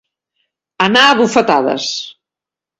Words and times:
Anar 0.85 1.05
a 1.09 1.13
bufetades. 1.21 1.95